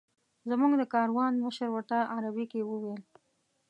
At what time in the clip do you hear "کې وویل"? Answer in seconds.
2.51-3.01